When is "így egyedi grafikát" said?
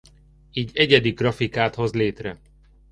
0.51-1.75